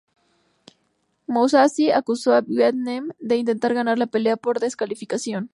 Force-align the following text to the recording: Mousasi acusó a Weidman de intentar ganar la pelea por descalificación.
Mousasi 1.27 1.91
acusó 1.91 2.33
a 2.33 2.39
Weidman 2.39 3.13
de 3.19 3.35
intentar 3.37 3.75
ganar 3.75 3.99
la 3.99 4.07
pelea 4.07 4.35
por 4.35 4.59
descalificación. 4.59 5.49